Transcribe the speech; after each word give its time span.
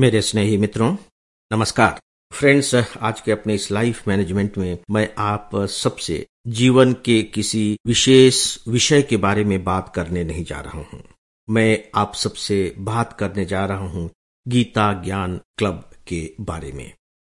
मेरे 0.00 0.22
स्नेही 0.22 0.56
मित्रों, 0.56 0.96
नमस्कार। 1.52 2.00
फ्रेंड्स 2.32 2.74
आज 3.00 3.20
के 3.20 3.32
अपने 3.32 3.54
इस 3.54 3.70
लाइफ 3.70 4.08
मैनेजमेंट 4.08 4.58
में 4.58 4.78
मैं 4.90 5.14
आप 5.18 5.50
सबसे 5.56 6.26
जीवन 6.46 6.92
के 6.92 7.22
किसी 7.22 7.78
विशेष 7.86 8.58
विषय 8.68 9.02
के 9.02 9.16
बारे 9.16 9.44
में 9.44 9.64
बात 9.64 9.92
करने 9.94 10.24
नहीं 10.24 10.44
जा 10.44 10.60
रहा 10.60 10.78
हूँ। 10.78 11.02
मैं 11.50 11.84
आप 11.94 12.14
सबसे 12.14 12.74
बात 12.78 13.12
करने 13.12 13.44
जा 13.44 13.66
रहा 13.66 13.88
हूँ 13.88 14.10
गीता 14.48 15.02
ज्ञान 15.04 15.40
क्लब 15.58 15.90
के 16.08 16.34
बारे 16.40 16.72
में। 16.72 16.92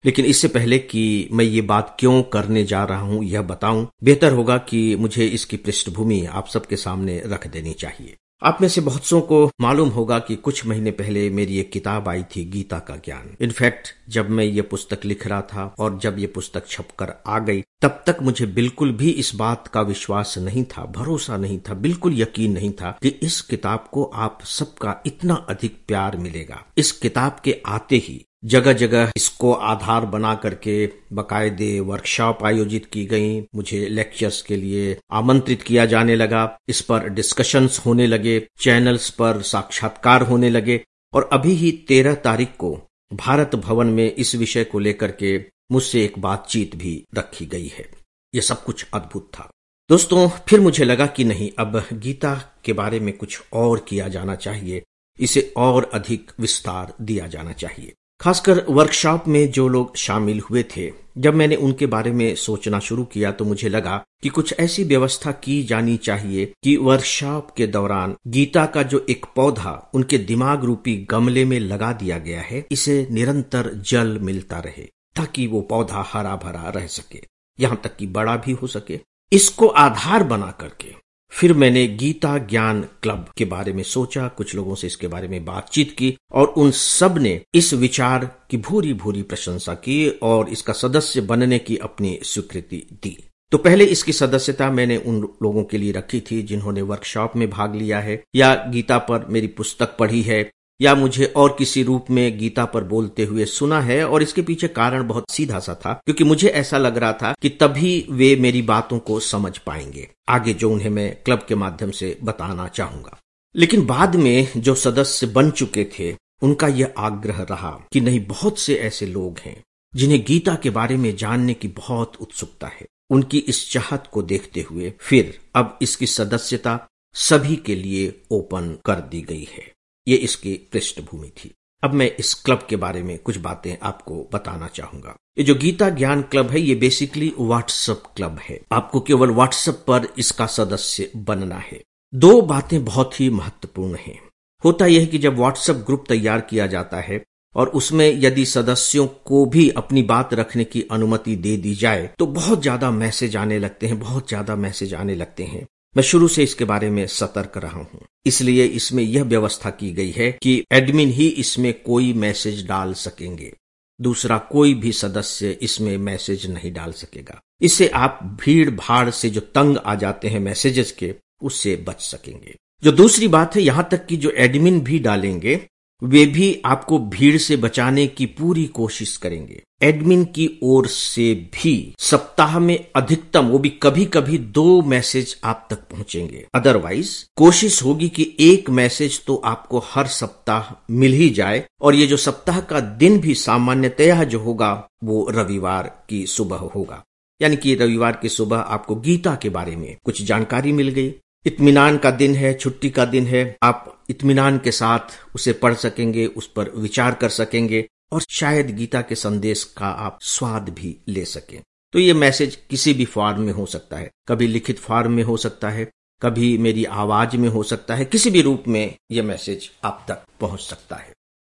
लेकिन 0.06 0.26
इससे 0.26 0.48
पहले 0.48 0.80
कि 0.80 1.30
मैं 1.32 1.46
ये 1.46 1.62
बात 1.62 1.98
क्यों 2.00 2.24
करने 2.24 2.64
जा 2.64 2.84
रहा 2.84 3.02
हूँ, 3.02 3.24
यह 3.24 3.42
बताऊँ, 3.42 3.88
बेहतर 4.04 4.34
होगा 4.34 4.58
कि 4.58 4.96
मुझे 4.96 5.26
इसकी 5.26 5.58
पृष्ठभूमि 5.58 6.26
आप 6.26 6.48
सबके 6.48 6.78
सामने 6.78 7.22
रख 7.26 7.48
देनी 7.48 7.74
चाहिए। 7.74 8.18
आप 8.44 8.58
में 8.62 8.68
से 8.68 8.82
बहुत 8.82 9.06
सों 9.06 9.22
को 9.22 9.52
मालूम 9.62 9.90
होगा 9.90 10.20
कि 10.20 10.36
कुछ 10.36 10.66
महीने 10.66 10.92
पहले 10.92 11.30
मेरी 11.30 11.60
एक 11.60 11.72
किताब 11.72 12.08
आई 12.10 12.24
थी 12.24 12.46
गीता 12.46 12.80
का 12.80 12.96
ज्ञान। 12.96 13.36
इनफैक्ट, 13.42 13.88
जब 14.10 14.30
मैं 14.30 14.44
ये 14.44 14.62
पुस्तक 14.62 15.06
लिख 15.06 15.28
रहा 15.28 15.42
था 15.42 15.76
और 15.80 16.00
जब 16.00 16.20
ये 16.20 16.28
पुस्तक 16.28 16.68
छपकर 16.68 17.14
आ 17.28 17.40
गई, 17.40 17.64
तब 17.82 18.04
तक 18.08 18.18
मुझे 18.22 18.46
बिल्कुल 18.46 18.92
भी 18.92 19.10
इस 19.10 19.36
बात 19.36 19.68
का 19.68 19.82
विश्वास 19.82 20.38
नहीं 20.38 20.64
था, 20.64 20.86
भरोसा 20.86 21.38
नहीं 21.38 21.60
था, 21.60 21.74
बिल्कुल 21.74 22.22
यकीन 22.22 22.52
नहीं 22.52 22.72
था 22.72 22.98
कि 23.04 23.10
इस 23.10 23.42
किताब 23.42 23.90
को 23.92 24.04
आप 24.04 24.40
सबका 24.44 25.02
इतना 25.06 25.34
अधिक 25.50 25.78
प्यार 25.88 26.18
मिलेगा। 26.18 26.66
इस 26.78 26.92
किताब 26.92 27.42
के 27.44 27.62
आते 27.66 27.96
ही 27.96 28.26
जगह 28.46 28.74
जगह 28.74 29.12
इसको 29.16 29.54
आधार 29.54 30.06
बना 30.06 30.36
करके 30.36 30.90
बकायदे 31.14 31.80
वर्कशॉप 31.80 32.44
आयोजित 32.44 32.86
की 32.86 33.06
गई। 33.06 33.42
मुझे 33.42 33.88
लेक्चर्स 33.88 34.42
के 34.42 34.56
लिए 34.56 34.98
आमंत्रित 35.12 35.62
किया 35.62 35.86
जाने 35.86 36.16
लगा। 36.16 36.58
इस 36.68 36.82
पर 36.82 37.10
डिस्कशंस 37.10 37.82
होने 37.86 38.08
लगे 38.08 38.48
चैनल्स 38.60 39.10
पर 39.10 39.42
साक्षात्कार 39.42 40.22
होने 40.22 40.50
लगे 40.50 40.84
और 41.14 41.30
अभी 41.34 41.52
ही 41.52 41.72
तेरह 41.72 42.14
तारीख 42.14 42.50
को 42.60 42.82
भारत 43.14 43.56
भवन 43.56 43.88
में 43.88 44.16
इस 44.16 44.36
विषय 44.36 44.64
को 44.64 44.80
लेकर 44.80 45.12
के 45.12 45.46
मुझसे 45.72 46.04
एक 46.06 46.20
बातचीत 46.20 46.76
भी 46.76 47.06
रखी 47.18 47.46
गई 47.46 47.68
है। 47.68 47.90
यह 48.36 48.42
सब 48.42 48.64
कुछ 48.64 48.86
अद्भुत 48.94 49.32
था। 49.34 49.52
दोस्तों, 49.90 50.30
फिर 50.30 50.60
मुझे 50.60 50.86
लगा 50.86 51.06
कि 51.06 51.24
नहीं, 51.24 51.52
अब 51.60 51.86
गीता 51.94 52.62
के 52.66 52.74
बारे 52.74 53.00
में 53.00 53.18
कुछ 53.18 53.42
और 53.54 53.86
किया 53.88 54.08
जाना 54.08 54.36
चाहिए। 54.36 54.84
इसे 55.20 55.54
और 55.58 55.92
अधिक 55.94 56.32
विस्तार 56.40 56.94
दिया 57.02 57.28
जाना 57.28 57.52
चाहिए। 57.52 57.94
खासकर 58.22 58.64
वर्कशॉप 58.70 59.28
में 59.28 59.52
जो 59.52 59.68
लोग 59.68 59.96
शामिल 59.98 60.40
हुए 60.40 60.64
थे, 60.76 60.92
जब 61.18 61.34
मैंने 61.34 61.56
उनके 61.58 61.86
बारे 61.86 62.12
में 62.12 62.36
सोचना 62.36 62.80
शुरू 62.80 63.04
किया 63.04 63.32
तो 63.32 63.46
मुझे 63.46 63.70
लगा 63.70 63.98
कि 64.24 64.30
कुछ 64.30 64.54
ऐसी 64.60 64.84
व्यवस्था 64.84 65.32
की 65.44 65.62
जानी 65.64 65.96
चाहिए 65.98 66.46
कि 66.64 66.76
वर्कशॉप 66.78 67.50
के 67.58 67.68
दौरान 67.68 68.16
गीता 68.28 68.66
का 68.66 68.84
जो 68.84 69.06
एक 69.10 69.26
पौधा 69.36 69.74
उनके 69.94 70.18
दिमाग 70.18 70.64
रूपी 70.64 70.96
गमले 71.12 71.46
में 71.46 71.60
लगा 71.60 71.92
दिया 71.94 72.18
गया 72.20 72.42
है, 72.42 72.66
इसे 72.72 73.08
निरंतर 73.12 73.74
जल 73.88 74.18
मिलता 74.20 74.60
रहे, 74.60 74.88
ताकि 75.16 75.48
वो 75.48 75.62
पौधा 75.62 76.06
हरा 76.08 76.36
भरा 76.36 76.70
रह 76.70 76.88
सके, 76.90 77.22
यहाँ 77.60 77.82
तक 77.84 77.96
कि 77.96 78.08
बड़ा 78.10 78.36
भी 78.38 78.52
हो 78.52 78.68
सके। 78.68 79.00
इसको 79.32 79.68
आधार 79.68 80.24
बना 80.24 80.52
करके 80.60 80.94
फिर 81.32 81.54
मैंने 81.54 81.88
गीता 81.88 82.38
ज्ञान 82.38 82.82
क्लब 82.82 83.26
के 83.38 83.46
बारे 83.46 83.74
में 83.74 83.84
सोचा, 83.84 84.28
कुछ 84.28 84.56
लोगों 84.56 84.76
से 84.76 84.88
इसके 84.88 85.08
बारे 85.08 85.28
में 85.28 85.46
बातचीत 85.46 85.92
की, 85.92 86.18
और 86.32 86.48
उन 86.48 86.72
सबने 86.72 87.42
इस 87.54 87.74
विचार 87.74 88.26
की 88.50 88.58
भूरी 88.58 88.94
भूरी 88.94 89.22
प्रशंसा 89.22 89.74
की 89.74 90.10
और 90.10 90.50
इसका 90.50 90.74
सदस्य 90.74 91.22
बनने 91.22 91.60
की 91.60 91.78
अपनी 91.78 92.20
स्वीकृति 92.24 92.88
दी। 92.94 93.18
तो 93.52 93.58
पहले 93.58 93.84
इसकी 93.84 94.14
सदस्यता 94.14 94.72
मैंने 94.72 94.98
उन 94.98 95.22
लोगों 95.44 95.64
के 95.64 95.78
लिए 95.78 95.92
रखी 95.92 96.20
थी 96.20 96.42
जिन्होंने 96.42 96.82
वर्कशॉप 96.82 97.36
में 97.36 97.50
भाग 97.50 97.76
लिया 97.76 98.00
है, 98.00 98.24
या 98.36 98.56
गीता 98.56 98.98
पर 98.98 99.26
मेरी 99.30 99.48
पुस्तक 99.48 99.98
पढ़ी 100.00 100.22
है। 100.22 100.52
या 100.82 100.96
मुझे 100.96 101.26
और 101.26 101.56
किसी 101.60 101.84
रूप 101.84 102.06
में 102.10 102.38
गीता 102.38 102.66
पर 102.66 102.84
बोलते 102.84 103.24
हुए 103.24 103.46
सुना 103.46 103.82
है? 103.82 104.08
और 104.08 104.24
इसके 104.24 104.42
पीछे 104.42 104.68
कारण 104.68 105.08
बहुत 105.08 105.26
सीधा 105.32 105.60
सा 105.60 105.76
था, 105.76 105.94
क्योंकि 105.94 106.24
मुझे 106.24 106.48
ऐसा 106.48 106.78
लग 106.78 106.98
रहा 106.98 107.14
था 107.14 107.36
कि 107.42 107.50
तभी 107.50 108.08
वे 108.10 108.36
मेरी 108.36 108.62
बातों 108.62 109.00
को 109.00 109.20
समझ 109.20 109.58
पाएँगे। 109.58 110.10
आगे 110.30 110.54
जो 110.54 110.72
उन्हें 110.72 110.90
मैं 110.90 111.16
क्लब 111.26 111.46
के 111.48 111.56
माध्यम 111.56 111.92
से 111.92 112.18
बताना 112.24 112.68
चाहूँगा। 112.68 113.20
लेकिन 113.56 113.86
बाद 113.86 114.16
में 114.16 114.48
जो 114.58 114.76
सदस्य 114.76 115.28
बन 115.28 115.52
चुके 115.52 115.88
थे, 116.00 116.18
उनका 116.42 116.68
यह 116.68 116.94
आग्रह 116.98 117.42
रहा 117.42 117.88
कि 117.94 118.02
नहीं, 118.02 118.26
बहुत 118.26 118.60
से 118.60 118.76
ऐसे 118.76 119.06
लोग 119.06 119.40
हैं, 119.40 119.64
जिन्हें 119.96 120.24
गीता 120.28 120.56
के 120.56 120.70
बारे 120.70 120.98
में 120.98 121.16
जानने 121.16 121.54
की 121.54 121.68
बहुत 121.68 122.14
उत्सुकता 122.22 122.68
है। 122.68 122.86
उनकी 123.10 123.38
इस 123.38 123.72
चाहत 123.72 124.08
को 124.12 124.22
देखते 124.22 124.62
हुए 124.62 124.94
फिर 125.00 125.40
अब 125.56 125.80
इसकी 125.82 126.08
सदस्यता 126.08 126.88
सभी 127.14 127.56
के 127.56 127.76
लिए 127.76 128.22
ओपन 128.32 128.78
कर 128.86 128.96
दी 128.96 129.22
गई 129.22 129.48
है। 129.52 129.72
ये 130.08 130.16
इसकी 130.18 130.54
पृष्ठभूमि 130.72 131.32
थी। 131.38 131.52
अब 131.84 131.94
मैं 131.94 132.10
इस 132.16 132.34
क्लब 132.36 132.66
के 132.70 132.76
बारे 132.76 133.02
में 133.04 133.18
कुछ 133.20 133.38
बातें 133.40 133.76
आपको 133.82 134.16
बताना 134.34 134.68
चाहूँगा। 134.68 135.16
ये 135.38 135.44
जो 135.44 135.56
गीता 135.56 135.90
ज्ञान 135.92 136.22
क्लब 136.22 136.50
है, 136.50 136.62
ये 136.62 136.76
बेसिकली 136.76 137.34
व्हाट्सएप 137.40 138.04
क्लब 138.16 138.40
है। 138.40 138.60
आपको 138.72 139.00
केवल 139.02 139.32
व्हाट्सएप 139.32 139.84
पर 139.88 140.08
इसका 140.18 140.46
सदस्य 140.48 141.10
बनना 141.18 141.58
है। 141.62 141.82
दो 142.14 142.42
बातें 142.44 142.84
बहुत 142.86 143.20
ही 143.20 143.30
महत्वपूर्ण 143.32 143.98
हैं। 143.98 144.20
होता 144.64 144.86
यह 144.86 145.00
है 145.00 145.06
कि 145.06 145.18
जब 145.18 145.38
व्हाट्सएप 145.38 145.76
ग्रुप 145.86 146.04
तैयार 146.10 146.42
किया 146.42 146.68
जाता 146.68 146.98
है 147.00 147.22
और 147.56 147.70
उसमें 147.70 148.10
यदि 148.14 148.46
सदस्यों 148.46 149.06
को 149.26 149.46
भी 149.46 149.70
अपनी 149.72 150.02
बात 150.04 150.34
रखने 150.34 150.64
की 150.64 150.86
अनुमति 150.92 151.36
दे 151.38 151.56
दी 151.58 151.74
जाए 151.76 152.10
तो 152.20 152.26
बहुत 152.28 152.62
ज़्यादा 152.62 152.92
मैसेज 152.92 153.36
आने 153.38 153.60
लगते 153.60 153.88
हैं, 153.88 154.00
बहुत 154.00 154.28
ज़्यादा 154.28 154.56
मैसेज 154.58 154.94
आने 154.94 155.16
लगते 155.16 155.44
हैं। 155.44 155.66
मैं 155.98 156.04
शुरू 156.04 156.28
से 156.28 156.44
इसके 156.44 156.66
बारे 156.66 156.90
में 156.90 157.08
सतर्क 157.08 157.58
रहा 157.58 157.80
हूँ। 157.80 158.06
इसलिए 158.26 158.66
इसमें 158.66 159.04
यह 159.04 159.24
व्यवस्था 159.24 159.70
की 159.70 159.92
गई 159.92 160.12
है 160.12 160.32
कि 160.32 160.64
एडमिन 160.72 161.10
ही 161.10 161.28
इसमें 161.28 161.82
कोई 161.82 162.14
मैसेज 162.14 162.68
डाल 162.68 162.94
सकेंगे। 162.94 163.54
दूसरा, 164.02 164.38
कोई 164.38 164.74
भी 164.74 164.92
सदस्य 164.92 165.52
इसमें 165.52 165.98
मैसेज 165.98 166.46
नहीं 166.52 166.74
डाल 166.74 166.92
सकेगा। 166.92 167.40
इससे 167.62 167.88
आप 167.88 168.20
भीड़ 168.44 168.70
भाड़ 168.70 169.10
से 169.10 169.30
जो 169.30 169.42
तंग 169.42 169.78
आ 169.78 169.96
जाते 169.96 170.28
हैं 170.28 170.40
मैसेजेस 170.40 170.92
के, 170.92 171.16
उससे 171.42 171.76
बच 171.76 172.02
सकेंगे। 172.02 172.56
जो 172.84 172.92
दूसरी 172.92 173.28
बात 173.28 173.56
है, 173.56 173.62
यहाँ 173.62 173.88
तक 173.92 174.06
कि 174.06 174.18
जो 174.18 174.30
एडमिन 174.30 174.82
भी 174.82 175.00
डालेंगे 175.00 175.68
वे 176.02 176.26
भी 176.26 176.62
आपको 176.66 177.00
भीड़ 177.00 177.38
से 177.38 177.56
बचाने 177.58 178.08
की 178.08 178.26
पूरी 178.26 178.66
कोशिश 178.66 179.18
करेंगे। 179.18 179.62
एडमिन 179.84 180.24
की 180.26 180.50
ओर 180.64 180.88
से 180.88 181.34
भी 181.54 181.94
सप्ताह 182.00 182.58
में 182.60 182.86
अधिकतम, 182.96 183.46
वो 183.46 183.60
भी 183.60 183.70
कभी 183.84 184.06
कभी 184.06 184.38
दो 184.38 184.82
मैसेज 184.82 185.36
आप 185.44 185.68
तक 185.70 185.80
पहुँचेंगे। 185.92 186.46
अदरवाइज़ 186.54 187.14
कोशिश 187.38 187.84
होगी 187.84 188.10
कि 188.10 188.36
एक 188.40 188.70
मैसेज 188.70 189.26
तो 189.26 189.36
आपको 189.36 189.84
हर 189.86 190.08
सप्ताह 190.08 190.74
मिल 190.92 191.14
ही 191.14 191.30
जाए, 191.30 191.64
और 191.82 191.96
ये 191.96 192.08
जो 192.08 192.18
सप्ताह 192.18 192.60
का 192.60 192.80
दिन 192.80 193.20
भी 193.20 193.36
सामान्यतया 193.36 194.24
जो 194.24 194.40
होगा, 194.40 194.88
वो 195.04 195.28
रविवार 195.30 196.06
की 196.10 196.26
सुबह 196.26 196.70
होगा। 196.76 197.04
यानी 197.42 197.56
कि 197.56 197.76
रविवार 197.76 198.20
की 198.22 198.30
सुबह 198.30 198.58
आपको 198.58 198.96
गीता 198.96 199.36
के 199.36 199.50
बारे 199.50 199.76
में 199.76 199.96
कुछ 200.06 200.22
जानकारी 200.22 200.72
मिल 200.72 200.90
गई। 200.90 201.14
इतमान 201.46 201.98
का 201.98 202.12
दिन 202.12 202.36
है, 202.36 202.54
छुट्टी 202.54 202.90
का 202.90 203.06
दिन 203.06 203.26
है, 203.28 203.56
आप 203.64 204.01
इत्मीनान 204.12 204.58
के 204.58 204.72
साथ 204.72 205.00
उसे 205.36 205.54
पढ़ 205.54 205.74
सकेंगे, 205.74 206.26
उस 206.26 206.48
पर 206.48 206.70
विचार 206.70 207.14
कर 207.14 207.30
सकेंगे 207.30 207.88
और 208.12 208.22
शायद 208.30 208.76
गीता 208.76 209.02
के 209.02 209.16
संदेश 209.16 209.64
का 209.64 209.86
आप 209.86 210.20
स्वाद 210.22 210.70
भी 210.70 210.98
ले 211.08 211.26
सकें। 211.26 211.62
तो 211.94 212.00
ये 212.00 212.14
मैसेज 212.14 212.58
किसी 212.70 212.94
भी 212.94 213.06
फॉर्म 213.06 213.42
में 213.42 213.54
हो 213.54 213.66
सकता 213.66 213.98
है। 213.98 214.12
कभी 214.28 214.48
लिखित 214.48 214.80
फॉर्म 214.80 215.12
में 215.12 215.24
हो 215.24 215.38
सकता 215.38 215.70
है, 215.70 215.90
कभी 216.22 216.58
मेरी 216.58 216.86
आवाज़ 216.86 217.38
में 217.38 217.50
हो 217.50 217.64
सकता 217.64 217.96
है, 217.96 218.06
किसी 218.06 218.30
भी 218.30 218.42
रूप 218.42 218.64
में 218.68 218.96
यह 219.12 219.24
मैसेज 219.24 219.72
आप 219.84 220.06
तक 220.08 220.24
पहुँच 220.40 220.60
सकता 220.60 220.96
है। 220.96 221.14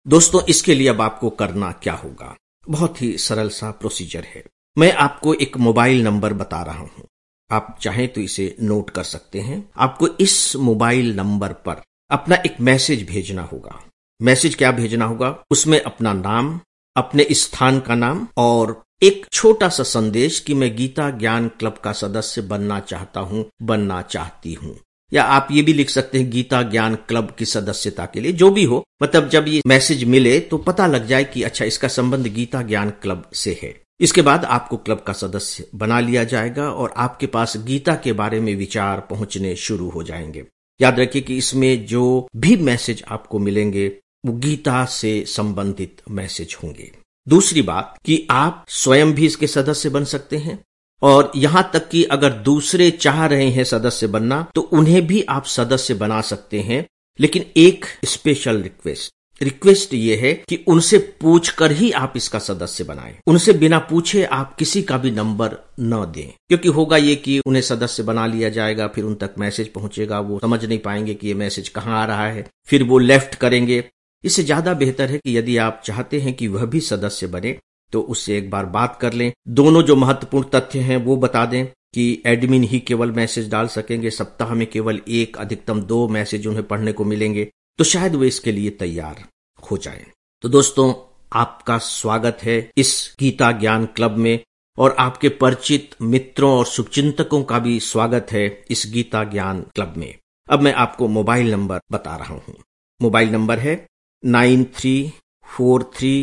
दोस्तों, 0.06 0.42
इसके 0.48 0.74
लिए 0.74 0.88
अब 0.88 1.00
आपको 1.00 1.30
करना 1.30 1.72
क्या 1.72 1.94
होगा? 1.94 2.36
बहुत 2.68 3.02
ही 3.02 3.18
सरल 3.18 3.48
सा 3.48 3.70
प्रोसीजर 3.70 4.24
है। 4.24 4.44
मैं 4.78 4.92
आपको 4.92 5.34
एक 5.34 5.56
मोबाइल 5.56 6.02
नंबर 6.02 6.32
बता 6.32 6.62
रहा 6.62 6.78
हूँ। 6.78 7.06
आप 7.50 7.78
चाहें 7.80 8.08
तो 8.12 8.20
इसे 8.20 8.56
नोट 8.62 8.90
कर 8.90 9.02
सकते 9.02 9.40
हैं। 9.40 9.70
आपको 9.76 10.08
इस 10.08 10.56
मोबाइल 10.56 11.16
नंबर 11.16 11.52
पर 11.52 11.82
अपना 12.14 12.36
एक 12.36 12.60
मैसेज 12.60 13.06
भेजना 13.06 13.42
होगा। 13.42 13.84
मैसेज 14.22 14.54
क्या 14.54 14.72
भेजना 14.72 15.04
होगा? 15.04 15.44
उसमें 15.50 15.82
अपना 15.82 16.12
नाम, 16.12 16.60
अपने 16.96 17.26
स्थान 17.30 17.80
का 17.80 17.94
नाम 17.94 18.28
और 18.36 18.84
एक 19.02 19.26
छोटा 19.32 19.68
सा 19.68 19.82
संदेश 19.82 20.40
कि 20.40 20.54
मैं 20.54 20.76
गीता 20.76 21.10
ज्ञान 21.10 21.48
क्लब 21.48 21.72
का 21.72 21.92
सदस्य 21.92 22.42
बनना 22.42 22.80
चाहता 22.80 23.20
हूँ, 23.20 23.50
बनना 23.62 24.02
चाहती 24.02 24.54
हूँ। 24.54 24.78
या 25.12 25.24
आप 25.24 25.48
ये 25.50 25.62
भी 25.62 25.72
लिख 25.72 25.90
सकते 25.90 26.18
हैं, 26.18 26.30
गीता 26.30 26.62
ज्ञान 26.62 26.94
क्लब 26.94 27.34
की 27.38 27.44
सदस्यता 27.44 28.06
के 28.06 28.20
लिए, 28.20 28.32
जो 28.32 28.50
भी 28.50 28.64
हो। 28.64 28.84
मतलब 29.02 29.28
जब 29.28 29.44
ये 29.48 29.62
मैसेज 29.66 30.04
मिले 30.04 30.40
तो 30.40 30.58
पता 30.58 30.86
लग 30.86 31.06
जाए 31.06 31.24
कि 31.24 31.42
अच्छा 31.42 31.64
इसका 31.64 31.88
संबंध 31.88 32.26
गीता 32.26 32.62
ज्ञान 32.62 32.90
क्लब 32.90 33.30
से 33.34 33.60
है। 33.62 33.82
इसके 34.00 34.22
बाद 34.22 34.44
आपको 34.44 34.76
क्लब 34.76 34.98
का 34.98 35.12
सदस्य 35.12 35.68
बना 35.74 36.00
लिया 36.00 36.24
जाएगा 36.24 36.70
और 36.70 36.94
आपके 36.96 37.26
पास 37.26 37.56
गीता 37.56 37.94
के 37.94 38.12
बारे 38.12 38.40
में 38.40 38.56
विचार 38.56 39.00
पहुँचने 39.00 39.56
शुरू 39.56 39.90
हो 39.90 40.02
जाएँगे। 40.02 40.46
याद 40.80 41.00
रखिए 41.00 41.22
कि 41.22 41.36
इसमें 41.36 41.86
जो 41.86 42.28
भी 42.36 42.56
मैसेज 42.56 43.02
आपको 43.08 43.38
मिलेंगे, 43.38 43.86
वो 44.26 44.32
गीता 44.32 44.84
से 44.84 45.24
संबंधित 45.26 46.02
मैसेज 46.10 46.56
होंगे। 46.62 46.90
दूसरी 47.26 47.62
बात 47.62 47.98
कि 48.04 48.26
आप 48.30 48.64
स्वयं 48.68 49.12
भी 49.12 49.26
इसके 49.26 49.46
सदस्य 49.46 49.88
बन 49.88 50.04
सकते 50.04 50.36
हैं 50.36 50.58
और 51.02 51.30
यहाँ 51.36 51.70
तक 51.72 51.88
कि 51.88 52.02
अगर 52.04 52.32
दूसरे 52.42 52.90
चाह 52.90 53.24
रहे 53.26 53.48
हैं 53.50 53.64
सदस्य 53.64 54.06
बनना 54.06 54.46
तो 54.54 54.60
उन्हें 54.60 55.06
भी 55.06 55.22
आप 55.28 55.44
सदस्य 55.46 55.94
बना 55.94 56.20
सकते 56.20 56.60
हैं। 56.60 56.84
लेकिन 57.18 57.44
एक 57.56 57.84
स्पेशल 58.04 58.62
रिक्वेस्ट 58.62 59.12
रिक्वेस्ट 59.40 59.94
ये 59.94 60.16
है 60.16 60.32
कि 60.48 60.56
उनसे 60.68 60.98
पूछकर 61.20 61.72
ही 61.72 61.90
आप 61.92 62.12
इसका 62.16 62.38
सदस्य 62.38 62.84
बनाएँ। 62.84 63.14
उनसे 63.26 63.52
बिना 63.52 63.78
पूछे 63.80 64.24
आप 64.24 64.54
किसी 64.54 64.82
का 64.82 64.98
भी 64.98 65.10
नंबर 65.10 65.56
न 65.80 66.04
दें। 66.14 66.32
क्योंकि 66.48 66.68
होगा 66.68 66.96
ये 66.96 67.14
कि 67.16 67.38
उन्हें 67.46 67.62
सदस्य 67.62 68.02
बना 68.02 68.26
लिया 68.26 68.48
जाएगा, 68.48 68.86
फिर 68.86 69.04
उन 69.04 69.14
तक 69.14 69.34
मैसेज 69.38 69.68
पहुंचेगा, 69.68 70.20
वो 70.20 70.38
समझ 70.38 70.64
नहीं 70.64 70.78
पाएँगे 70.78 71.14
कि 71.14 71.28
ये 71.28 71.34
मैसेज 71.34 71.68
कहाँ 71.68 72.00
आ 72.02 72.04
रहा 72.04 72.26
है। 72.26 72.46
फिर 72.66 72.82
वो 72.82 72.98
लेफ़्ट 72.98 73.34
करेंगे। 73.34 73.82
इससे 74.24 74.42
ज़्यादा 74.42 74.74
बेहतर 74.74 75.10
है 75.10 75.18
कि 75.18 75.36
यदि 75.38 75.56
आप 75.56 75.82
चाहते 75.84 76.20
हैं 76.20 76.32
कि 76.34 76.48
वह 76.48 76.64
भी 76.64 76.80
सदस्य 76.80 77.26
बने 77.26 77.56
तो 77.92 78.00
उससे 78.02 78.36
एक 78.38 78.50
बार 78.50 78.66
बात 78.66 78.98
कर 79.00 79.12
लें। 79.12 79.32
दोनों 79.48 79.82
जो 79.82 79.96
महत्वपूर्ण 79.96 80.48
तथ्य 80.50 80.78
हैं, 80.78 80.96
वो 80.96 81.16
बता 81.16 81.44
दें 81.46 81.66
कि 81.66 82.22
एडमिन 82.26 82.62
ही 82.62 82.78
केवल 82.80 83.10
मैसेज 83.10 83.50
डाल 83.50 83.66
सकेंगे, 83.66 84.10
सप्ताह 84.10 84.54
में 84.54 84.66
केवल 84.66 85.00
एक, 85.08 85.36
अधिकतम 85.36 85.80
दो 85.82 86.06
मैसेज 86.08 86.46
उन्हें 86.46 86.66
पढ़ने 86.66 86.92
को 86.92 87.04
मिलेंगे। 87.04 87.48
तो 87.78 87.84
शायद 87.84 88.14
वे 88.14 88.26
इसके 88.28 88.52
लिए 88.52 88.70
तैयार 88.70 89.22
हो 89.62 89.76
जाए। 89.76 90.04
तो 90.44 90.48
दोस्तों, 90.48 90.92
आपका 91.32 91.76
स्वागत 91.78 92.38
है 92.42 92.58
इस 92.76 93.14
गीता 93.20 93.50
ज्ञान 93.52 93.86
क्लब 93.86 94.16
में 94.16 94.38
और 94.78 94.94
आपके 94.98 95.28
परिचित 95.40 95.94
मित्रों 96.02 96.50
और 96.58 96.64
शुभचिंतकों 96.66 97.42
का 97.44 97.58
भी 97.58 97.78
स्वागत 97.80 98.32
है 98.32 98.46
इस 98.70 98.84
गीता 98.92 99.22
ज्ञान 99.24 99.60
क्लब 99.74 99.94
में। 99.96 100.14
अब 100.46 100.60
मैं 100.60 100.72
आपको 100.74 101.08
मोबाइल 101.08 101.50
नंबर 101.52 101.80
बता 101.92 102.16
रहा 102.16 102.34
हूँ। 102.34 102.54
मोबाइल 103.00 103.30
नंबर 103.32 103.58
है 103.58 103.74
nine 104.22 104.64
three 104.76 105.12
four 105.46 105.90
three 105.96 106.14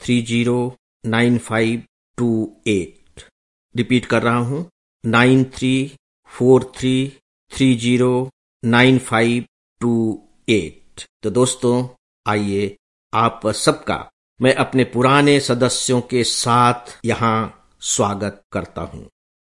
three 0.00 0.20
zero 0.22 0.58
nine 1.04 1.38
five 1.38 1.82
two 2.18 2.28
eight. 2.68 3.22
Repeat 3.74 4.06
कर 4.06 4.22
रहा 4.22 4.38
हूँ, 4.38 4.68
nine 5.04 5.44
three 5.54 5.90
four 6.32 6.72
three 6.76 6.94
three 7.52 7.74
zero 7.76 8.28
nine 8.62 8.98
five 9.00 9.44
two 9.80 9.94
eight. 10.48 10.79
तो 11.22 11.30
दोस्तों, 11.30 11.88
आइए 12.26 12.76
आप 13.14 13.46
सबका 13.46 14.10
मैं 14.40 14.54
अपने 14.54 14.84
पुराने 14.84 15.40
सदस्यों 15.40 16.00
के 16.00 16.24
साथ 16.24 16.98
यहाँ 17.04 17.68
स्वागत 17.80 18.42
करता 18.52 18.82
हूँ। 18.82 19.08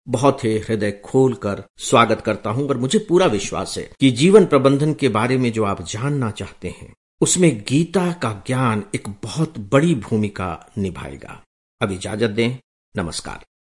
बहुत 0.09 0.45
ही 0.45 0.59
हृदय 0.59 0.91
खोलकर 1.05 1.63
स्वागत 1.79 2.21
करता 2.21 2.51
हूँ, 2.51 2.69
और 2.69 2.77
मुझे 2.77 2.99
पूरा 2.99 3.27
विश्वास 3.27 3.79
है 3.79 3.91
कि 4.01 4.11
जीवन 4.11 4.47
प्रबंधन 4.47 4.95
के 4.95 5.09
बारे 5.09 5.37
में 5.39 5.53
जो 5.53 5.65
आप 5.65 5.83
जानना 5.83 6.31
चाहते 6.31 6.69
हैं, 6.69 6.95
उसमें 7.21 7.65
गीता 7.69 8.13
का 8.13 8.33
ज्ञान 8.47 8.85
एक 8.95 9.09
बहुत 9.09 9.59
बड़ी 9.59 9.95
भूमिका 9.95 10.73
निभाएगा। 10.79 11.43
अब 11.81 11.93
इजाज़त 11.93 12.31
दें। 12.31 12.57
नमस्कार। 12.97 13.45